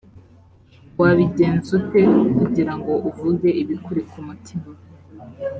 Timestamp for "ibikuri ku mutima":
3.61-4.67